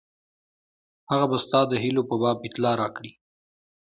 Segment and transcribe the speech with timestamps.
[1.09, 3.11] هغه به ستا د هیلو په باب اطلاع راکړي.